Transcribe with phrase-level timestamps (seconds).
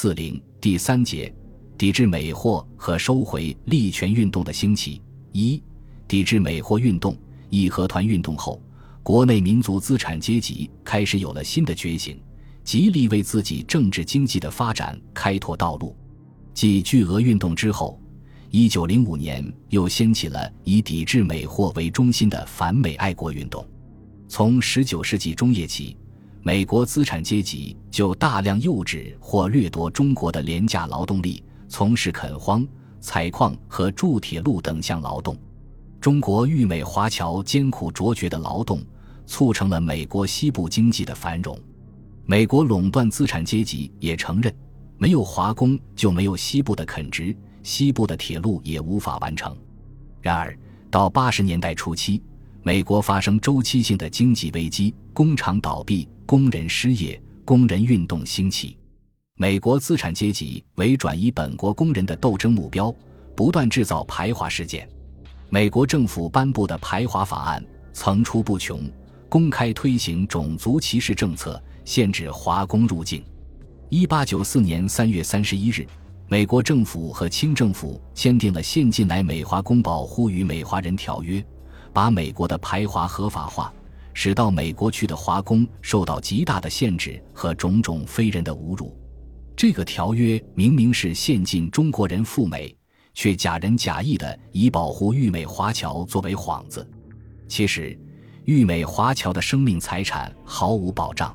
[0.00, 1.34] 四零第三节，
[1.76, 5.02] 抵制美货和收回利权运动的兴起。
[5.32, 5.60] 一、
[6.06, 7.18] 抵制美货运动、
[7.50, 8.62] 义和团运动后，
[9.02, 12.16] 国内民族资产阶级开始有了新的觉醒，
[12.62, 15.96] 极力为自己政治经济的发展开拓道路。
[16.54, 18.00] 继巨额运动之后，
[18.52, 23.66] 一九零五年又掀起了以抵制美货为中心的反美爱国运动。
[24.28, 25.96] 从十九世纪中叶起。
[26.42, 32.66] 美国资产阶级就大量诱制或掠夺中国的廉价劳动力，从事垦荒、
[33.00, 35.36] 采矿和筑铁路等项劳动。
[36.00, 38.80] 中国豫美华侨艰苦卓绝的劳动，
[39.26, 41.58] 促成了美国西部经济的繁荣。
[42.24, 44.54] 美国垄断资产阶级也承认，
[44.96, 49.54] 没有华工就没有西部的垦殖，西部的铁路也无法完成。
[50.22, 50.56] 然而，
[50.88, 52.22] 到八十年代初期，
[52.62, 56.08] 美国发生周期性的经济危机，工厂倒闭。
[56.28, 58.76] 工人失业，工人运动兴起，
[59.36, 62.94] 美国资产阶级为转移本国工人的斗争目标，
[63.34, 64.86] 不断制造排华事件。
[65.48, 68.82] 美国政府颁布的排华法案层出不穷，
[69.30, 73.24] 公开推行种族歧视政策，限制华工入境。
[73.88, 75.86] 一八九四年三月三十一日，
[76.28, 81.40] 美国政府和清政府签订了《现进来美华工保护与美华人条约》，
[81.90, 83.72] 把美国的排华合法化。
[84.20, 88.92] 使到美国去的华工受到极大的限制和种种非人的侮辱。
[89.54, 92.76] 这个条约明明是限禁中国人赴美，
[93.14, 96.84] 却假仁假义的以保护豫美华侨作为幌子。
[97.46, 97.96] 其实，
[98.44, 101.32] 豫美华侨的生命财产毫无保障。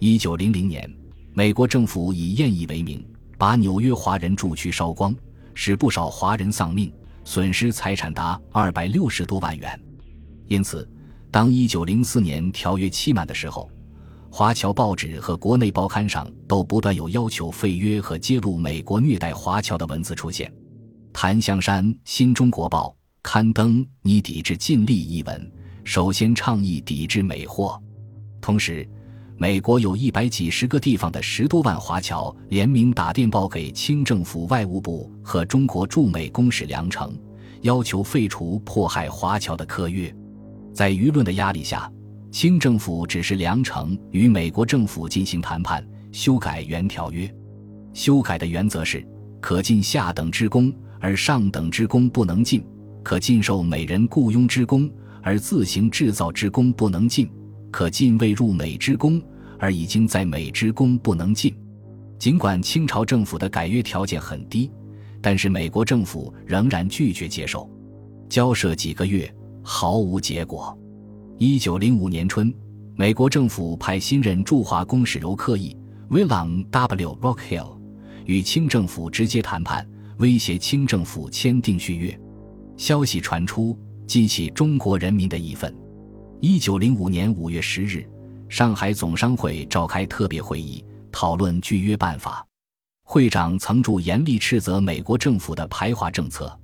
[0.00, 0.92] 一九零零年，
[1.34, 3.00] 美国政府以宴意为名，
[3.38, 5.14] 把纽约华人住区烧光，
[5.54, 9.80] 使不少华人丧命，损失财产达二百六十多万元。
[10.48, 10.84] 因此。
[11.30, 13.70] 当一九零四年条约期满的时候，
[14.30, 20.52] 华侨报纸和国内报刊上都不断有要求废约和揭露美国虐待华侨的文字出现。
[21.12, 22.88] 檀香山《新中国报》
[23.22, 25.52] 刊登“拟抵制禁利”一文，
[25.84, 27.80] 首先倡议抵制美货。
[28.40, 28.88] 同时，
[29.36, 37.16] 美国有一百几十个地方的十多万华侨联名打电报给清政府外务部和中国驻美公使梁诚，
[37.62, 40.14] 要求废除迫害华侨的科约。
[40.78, 41.92] 在舆论的压力下，
[42.30, 47.28] 清政府指示梁诚与美国政府进行谈判，修改原条约。
[47.92, 49.04] 修改的原则是：
[49.40, 52.60] 可进下等之工，而上等之工不能进；
[53.02, 54.88] 可禁受美人雇佣之工，
[55.20, 57.26] 而自行制造之工不能进；
[57.72, 59.20] 可进未入美之工，
[59.58, 61.52] 而已经在美之工不能进。
[62.20, 64.70] 尽管清朝政府的改约条件很低，
[65.20, 67.68] 但是美国政府仍然拒绝接受。
[68.28, 69.28] 交涉几个月。
[69.70, 70.76] 毫无结果。
[71.36, 72.52] 一九零五年春，
[72.96, 75.76] 美国政府派新任驻华公使柔克义
[76.08, 77.18] （William W.
[77.20, 77.78] Rockhill）
[78.24, 79.86] 与清政府直接谈判，
[80.20, 82.18] 威胁清政府签订续约。
[82.78, 85.72] 消息传出，激起中国人民的义愤。
[86.40, 88.08] 一九零五年五月十日，
[88.48, 92.42] 上海总商会召开特别会议，讨论续约办法。
[93.02, 96.58] 会长曾著严厉斥责美国政府的排华政策，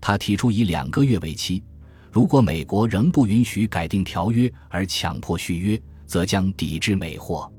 [0.00, 1.62] 他提出以两个月为期。
[2.10, 7.50] 如果美国仍不允许改定条约而强迫续约，则将抵制美货。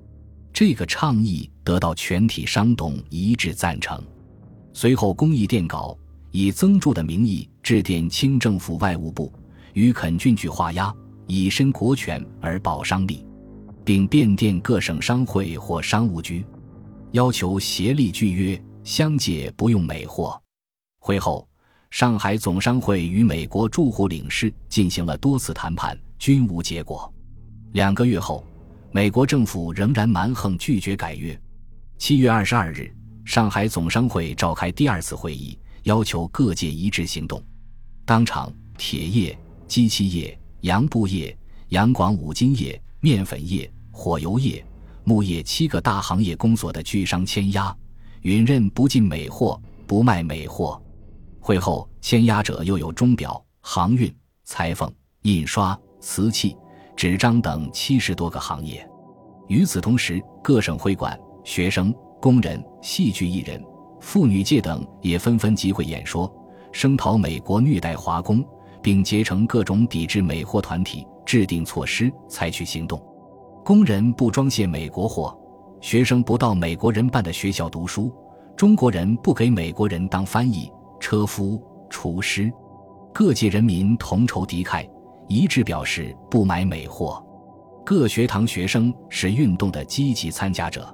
[0.51, 4.03] 这个倡议得到全体商董一致赞成。
[4.73, 5.97] 随后，公益电稿
[6.31, 9.31] 以增铸的名义致电清政府外务部，
[9.73, 10.93] 与肯郡局画押，
[11.27, 13.25] 以身国权而保商利，
[13.83, 16.45] 并遍电各省商会或商务局，
[17.11, 20.41] 要求协力拒约，相借不用美货。
[20.99, 21.48] 会后。
[21.89, 27.11] 上海总商会与美国驻沪领事进行了多次谈判，均无结果。
[27.71, 28.45] 两个月后，
[28.91, 31.39] 美国政府仍然蛮横拒绝改约。
[31.97, 32.93] 七月二十二日，
[33.25, 37.43] 上海总商会召开第二次会议，要求各界一致行动。
[38.05, 41.35] 当场，铁业、机器业、洋布业、
[41.69, 44.63] 洋广五金业、面粉业、火油业、
[45.03, 47.75] 木业七个大行业工所的巨商签押，
[48.21, 50.81] 允认不进美货，不卖美货。
[51.39, 54.13] 会后签押者又有钟表、航运、
[54.43, 54.91] 裁缝、
[55.23, 56.55] 印刷、瓷器、
[56.95, 58.87] 纸张等七十多个行业。
[59.47, 63.63] 与此同时，各省会馆、学生、工人、戏剧艺人、
[63.99, 66.31] 妇女界等也纷纷集会演说，
[66.71, 68.45] 声讨美国虐待华工，
[68.81, 73.01] 并结成各种抵制美货团体，制定措施，采取行动。
[73.65, 75.35] 工人不装卸美国货，
[75.81, 78.13] 学生不到美国人办的学校读书，
[78.55, 80.71] 中国人不给美国人当翻译。
[80.99, 82.51] 车夫、厨师，
[83.13, 84.87] 各界人民同仇敌忾，
[85.27, 87.23] 一致表示不买美货。
[87.85, 90.93] 各学堂学生是运动的积极参加者。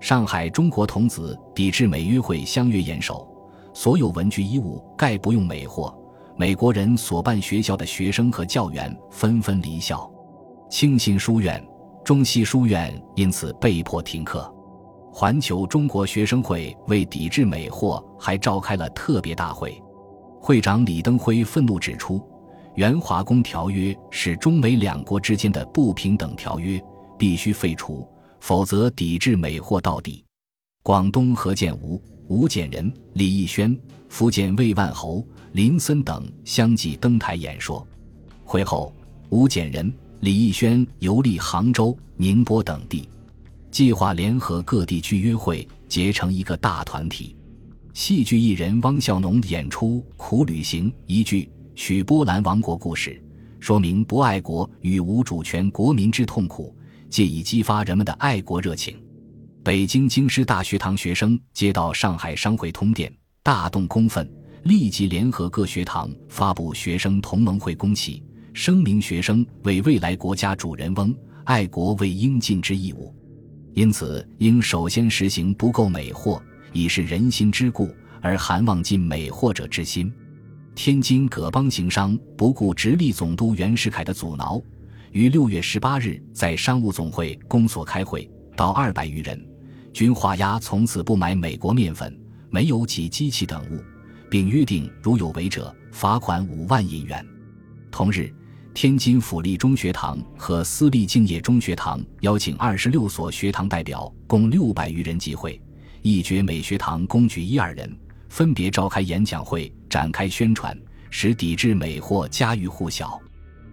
[0.00, 3.28] 上海中国童子抵制美约会相约严守，
[3.72, 5.96] 所有文具衣物概不用美货。
[6.36, 10.10] 美国人所办学校的学生和教员纷纷离校，
[10.68, 11.64] 庆信书院、
[12.04, 14.53] 中西书院因此被迫停课。
[15.16, 19.80] 环球中国学生会为抵制美货，还召开了特别大会。
[20.40, 22.18] 会长李登辉愤怒指出，
[22.74, 26.82] 《原华工条约》是中美两国之间的不平等条约，
[27.16, 28.04] 必须废除，
[28.40, 30.24] 否则抵制美货到底。
[30.82, 33.78] 广东何建吾、吴简仁、李义轩，
[34.08, 35.24] 福建魏万侯。
[35.52, 37.86] 林森等相继登台演说。
[38.42, 38.92] 会后，
[39.28, 43.08] 吴简仁、李义轩游历杭州、宁波等地，
[43.74, 47.34] 计划联合各地剧约会，结成一个大团体。
[47.92, 53.20] 戏剧艺人汪笑农演出《苦旅行》一剧，取波兰王国故事，
[53.58, 56.72] 说明不爱国与无主权国民之痛苦，
[57.10, 58.96] 借以激发人们的爱国热情。
[59.64, 63.12] 北京京师大学堂学生接到上海商会通电，
[63.42, 64.32] 大动公愤。
[64.62, 68.22] 立即联合各学堂发布学生同盟会公旗，
[68.52, 71.12] 声明学生为未来国家主人翁，
[71.42, 73.12] 爱国为应尽之义务。
[73.74, 76.40] 因此，应首先实行不购美货，
[76.72, 80.12] 以示人心之故，而含望尽美货者之心。
[80.76, 84.62] 天津葛邦行商不顾直隶总督袁世凯的阻挠，
[85.10, 89.44] 于六月十八日在商务总会公所开会，到二百余人，
[89.92, 92.16] 均画押从此不买美国面粉、
[92.50, 93.82] 煤油及机器等物。
[94.30, 97.24] 并约定，如有违者，罚款五万银元。
[97.90, 98.32] 同日，
[98.74, 105.58] 天津府立中学堂和私立敬业中学堂邀请二十六所学堂代表，共六百余人集会。
[106.02, 107.96] 一决每学堂共举一二人，
[108.28, 110.76] 分别召开演讲会，展开宣传，
[111.08, 113.18] 使抵制美货家喻户晓。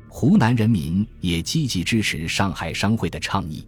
[0.08, 3.68] 湖南人民也积极支持上海商会的倡议。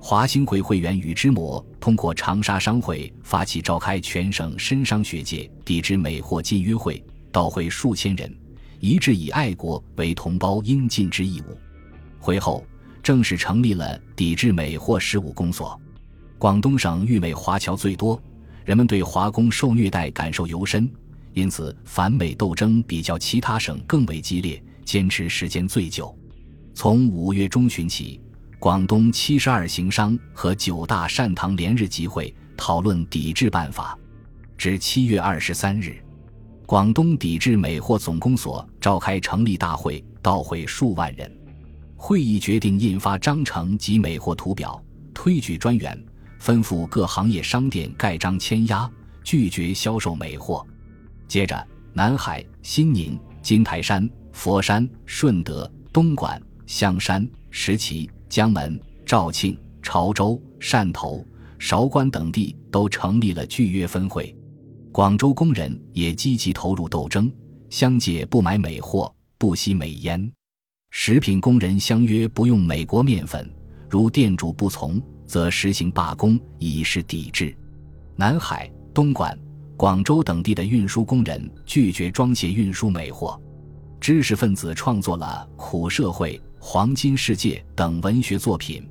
[0.00, 8.36] 华兴会会员禹之模通过长沙商会发起召开全省深商学界抵制美货禁约会，到会数千人，
[8.84, 11.56] 一致以爱国为同胞应尽之义务。
[12.18, 12.62] 回后
[13.02, 15.80] 正式成立了抵制美货事务工作。
[16.36, 18.22] 广东省豫美华侨最多，
[18.62, 20.86] 人们对华工受虐待感受尤深，
[21.32, 26.14] 因此反美斗争比较其他省更为激烈，坚持时间最久。
[26.74, 28.20] 从五月中旬起。
[28.58, 33.98] 广东七十二行商和九大善堂连日集会，讨论抵制办法。
[34.56, 36.02] 至七月二十三日，
[36.66, 41.30] 广东抵制美货总公所召开成立大会，到会数万人。
[41.96, 44.82] 会议决定印发章程及美货图表，
[45.12, 45.98] 推举专员，
[46.40, 48.90] 吩咐各行业商店盖章签押，
[49.22, 50.66] 拒绝销售美货。
[51.28, 58.10] 接着，南海、新宁、金台山、佛山、顺德、东莞、香山、石岐。
[58.26, 61.24] 江门、肇庆、潮州、汕头、
[61.56, 64.34] 韶关等地都成立了聚约分会，
[64.94, 67.28] 广州工人也积极投入斗争，
[67.68, 70.32] 相继不买美货，不吸美烟。
[70.92, 73.52] 食品工人相约不用美国面粉，
[73.90, 77.52] 如店主不从，则实行罢工，以示抵制。
[78.14, 79.36] 南海、东莞、
[79.76, 83.36] 广州等地的运输工人拒绝装卸运输美货，
[84.00, 86.38] 知识分子创作了《苦社会》。
[86.60, 88.88] 《黄金世界》等文学作品，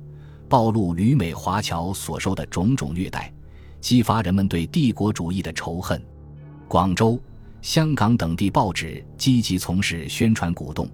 [0.50, 3.32] 暴露旅美华侨所受的种种虐待，
[3.84, 6.02] 激发人们对帝国主义的仇恨。
[6.66, 7.20] 广州、
[7.60, 10.86] 香港等地报纸积极从事宣传鼓动，《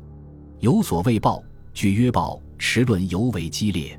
[0.58, 1.36] 有所谓报》
[1.72, 3.96] 《据约报》持论尤为激烈，《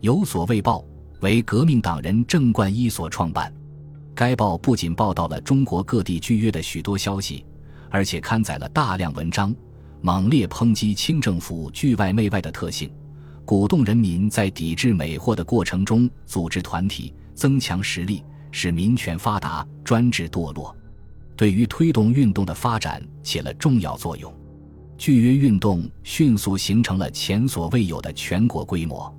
[0.00, 0.78] 有所谓报》
[1.20, 3.52] 为革命党人郑冠一所创办。
[4.14, 7.44] 该报不仅报道了中国各地居约的许多消息，
[7.90, 9.54] 而且刊载了大量文章。
[10.00, 12.90] 猛烈抨击清政府拒外媚外的特性，
[13.44, 20.76] 鼓动人民在抵制美货的过程中组织团体，增强实力，使民权发达，专制堕落，
[21.36, 24.32] 对于推动运动的发展起了重要作用。
[24.96, 29.12] 拒约运动迅速形成了前所未有的全国规模。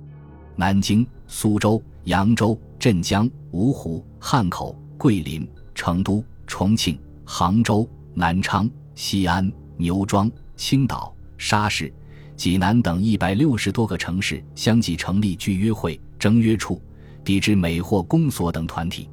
[0.56, 10.30] 南京、苏州、扬州、镇江、芜湖、汉口、桂林、成都、重庆、杭州、南昌、西安、牛庄。
[10.56, 11.92] 青岛、沙市、
[12.36, 16.80] 济南等一百六十多个城市相继成立聚约会、征约处、
[17.24, 19.08] 抵制美货公所等团体，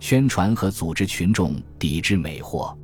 [0.00, 2.76] 宣传和组织群众抵制美货。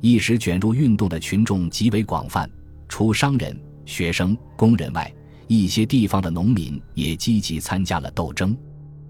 [0.00, 2.50] 一时卷入运动的群众极为广泛，
[2.88, 5.12] 除商人、学生、工人外，
[5.46, 8.56] 一些地方的农民也积极参加了斗争。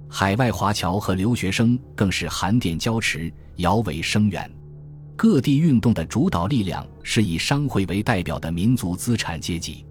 [0.09, 4.51] 海外华侨和留学生更是函电交持，摇尾声援。
[5.17, 9.85] 各地运动的主导力量是以商会为代表的民族资产阶级，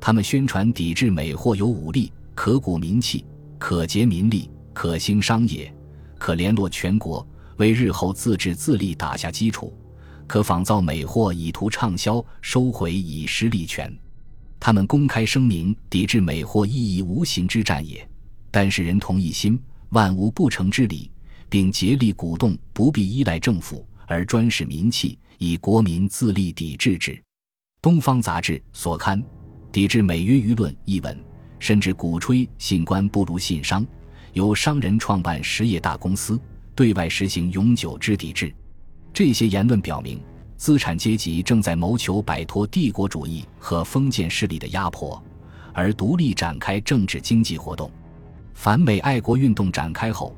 [0.00, 3.24] 他们宣传抵制美货有武力、可鼓民气、
[3.56, 5.74] 可结民力、可兴商业、
[6.18, 7.26] 可联络全国，
[7.56, 9.72] 为日后自治自立打下基础。
[10.26, 13.94] 可仿造美货以图畅销，收回以失利权。
[14.58, 18.06] 他们公开声明抵制美货，意义无形之战也。
[18.50, 21.10] 但是人同一心，万无不成之理，
[21.48, 27.22] 并竭力鼓动不必依赖政府，而专使民气，以国民自立抵制之。
[27.82, 29.22] 东方杂志所刊
[29.70, 31.22] 《抵制美约舆论》一文，
[31.58, 33.86] 甚至鼓吹信官不如信商，
[34.34, 36.38] 由商人创办实业大公司，
[36.74, 38.52] 对外实行永久之抵制。
[39.12, 40.20] 这些言论表明，
[40.56, 45.22] 资产阶级正在谋求摆脱帝国主义和封建势力的压迫，
[45.72, 47.88] 而独立展开政治经济活动。
[48.54, 50.36] 反美爱国运动展开后，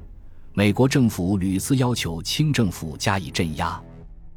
[0.52, 3.82] 美国政府屡次要求清政府加以镇压。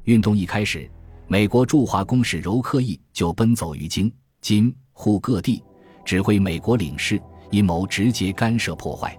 [0.06, 0.90] 运动一开始，
[1.28, 5.62] 美国驻华公使柔克义就奔走于京、津、沪各地，
[6.06, 9.19] 指挥美国领事，阴谋直接干涉破坏。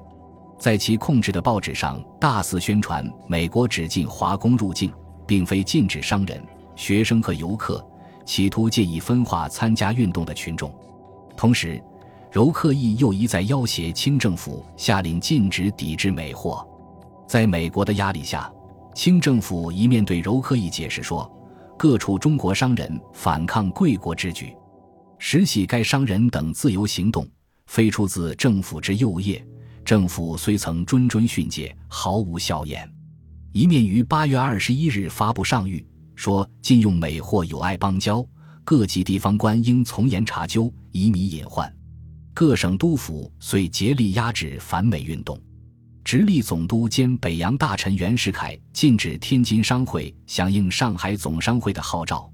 [0.60, 4.92] 在其控制的报纸上大肆宣传美国只禁华工入境。
[5.30, 7.80] 并非禁止商人、学生和游客，
[8.26, 10.74] 企图借以分化参加运动的群众。
[11.36, 11.80] 同时，
[12.32, 16.66] 柔克义又一再要挟清政府下令禁止抵制美货。
[17.28, 18.52] 在美国的压力下，
[18.92, 21.30] 清政府一面对柔克义解释说，
[21.78, 24.52] 各处中国商人反抗贵国之举，
[25.20, 27.24] 实系该商人等自由行动，
[27.66, 29.40] 非出自政府之右业。
[29.84, 32.88] 政府虽曾谆谆训诫，毫无效验。
[33.52, 35.84] 一面于八月二十一日发布上谕，
[36.14, 38.24] 说禁用美货有碍邦交，
[38.64, 41.72] 各级地方官应从严查究，以免隐患。
[42.32, 45.36] 各省督府遂竭力压制反美运动。
[46.04, 52.32] 直隶总督兼北洋大臣袁世凯禁止天津商会响应上海总商会的号召，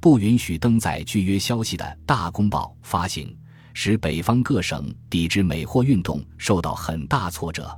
[0.00, 3.34] 不允许登载拒约消息的大公报发行，
[3.74, 7.70] 使北方各省抵制美货运动受到很大挫折。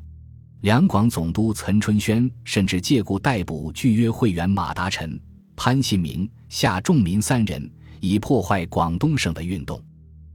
[0.61, 5.21] 两广总督岑春轩甚至借故逮捕拒约会员马达臣、
[5.57, 7.69] 潘信明、夏仲民三人，
[8.01, 9.83] 以破坏广东省的运动。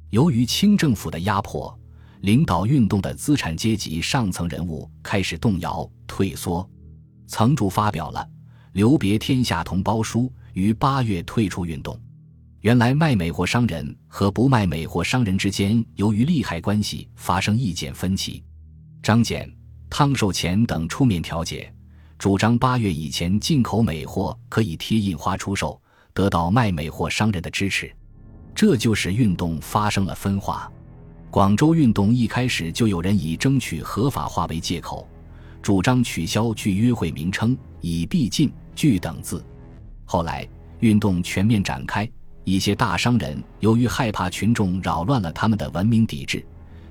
[0.09, 1.77] 由于清政府的压迫，
[2.21, 6.67] 领导运动的资产阶级上层人物开始动摇、退缩。
[7.27, 8.19] 曾主发表了
[8.73, 10.21] 《留别天下同胞书》，
[10.53, 11.97] 于八月退出运动。
[12.61, 18.43] 原来卖美货商人和不卖美货商人之间，由于利害关系发生意见分歧。
[19.03, 19.51] 张俭。
[19.93, 21.69] 汤寿乾等出面调解，
[22.17, 25.81] 主张八月以前进口美货可以贴印花出售，
[26.13, 27.93] 得到卖美货商人的支持。
[28.55, 30.71] 这就使运动发生了分化。
[31.29, 35.05] 广州运动一开始就有人以争取合法化为借口，
[35.61, 39.43] 主张取消聚约会名称，以避禁聚等字。
[40.05, 40.47] 后来
[40.79, 42.09] 运动全面展开，
[42.43, 46.43] 一些大商人由于害怕群众扰乱了他们的文明抵制，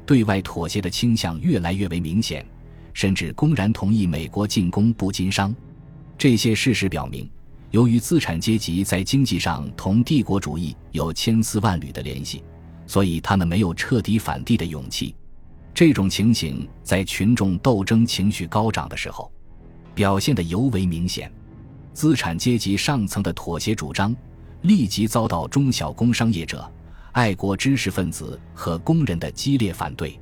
[0.06, 2.46] 对外妥协的倾向越来越为明显。
[2.92, 5.54] 甚至公然同意美国进攻布金商，
[6.18, 7.30] 这些事实表明，
[7.70, 12.42] 由于资产阶级在经济上同帝国主义有千丝万缕的联系，
[12.86, 15.14] 所以他们没有彻底反帝的勇气。
[15.72, 19.30] 这种情形在群众斗争情绪高涨的时候，
[19.94, 21.32] 表现得尤为明显。
[21.92, 24.14] 资产阶级上层的妥协主张，
[24.62, 26.70] 立即遭到中小工商业者、
[27.12, 30.18] 爱国知识分子和工人的激烈反对。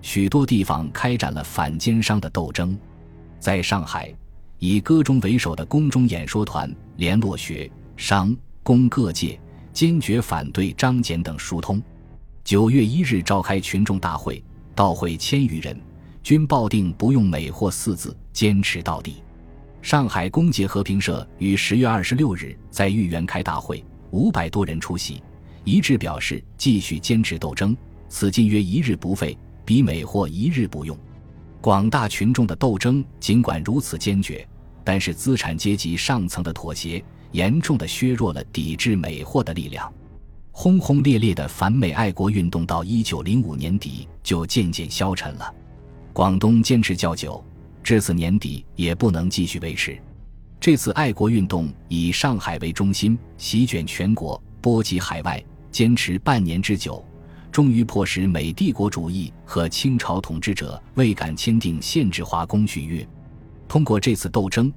[0.00, 2.76] 许多地方开展了反奸商的斗争，
[3.38, 4.14] 在上海，
[4.58, 9.38] 以歌中为首的宫中演说团联络学、商、工各界，
[9.72, 11.82] 坚决反对张謇等疏通。
[12.42, 14.42] 九月一日召开群众大会，
[14.74, 15.80] 到会千余人，
[16.22, 19.22] 均抱定不用美货四字，坚持到底。
[19.84, 25.22] 上海公结和平社于十月二十六日在豫园开大会，五百多人出席，
[25.62, 27.76] 一致表示继续坚持斗争，
[28.08, 29.36] 此禁约一日不废。
[29.62, 30.98] 比美货一日不用，
[31.60, 34.48] 广大群众的斗争尽管如此坚决，
[34.82, 39.92] 但是资产阶级上层的妥协严重的削弱了抵制美货的力量。
[40.50, 45.54] 轰轰烈烈的反美爱国运动到一九零五年底就渐渐消沉了。
[46.14, 47.44] 广东坚持较久，
[47.84, 49.96] 至此年底也不能继续维持。
[50.58, 57.04] 这次爱国运动以上海为中心，席卷全国，波及海外，坚持半年之久。
[57.52, 63.06] 终于迫使美帝国主义和清朝统治者未敢签订限制华工续约。
[63.68, 64.72] 通过这次斗争，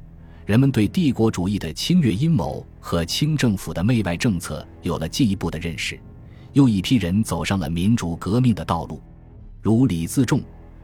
[0.46, 5.98] 人们对帝国主义的侵略阴谋和清政府的媚外政策有了进一步的认识。
[6.52, 9.02] 又一批人走上了民主革命的道路，
[9.62, 10.42] 如李自重、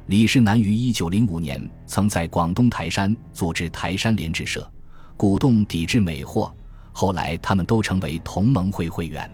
[0.07, 4.69] 李世南于1905年曾在广东台山组织台山联志社，
[5.15, 6.53] 鼓动抵制美货。
[6.91, 9.29] 后来，他们都成为同盟会会员。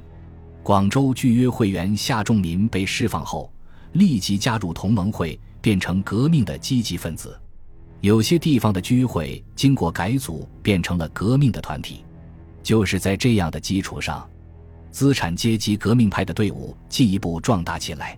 [0.61, 3.51] 广州聚约会员夏仲民被释放后，
[3.93, 7.37] 立即加入同盟会，变成革命的积极分子。
[8.01, 12.05] 有些地方的居会经过改组变成了革命的团体，
[12.61, 14.25] 就是在这样的基础上，
[14.91, 18.17] 资产阶级革命派的队伍进一步壮大起来。